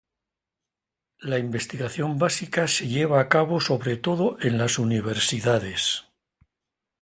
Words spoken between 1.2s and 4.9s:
investigación básica se lleva a cabo sobre todo en las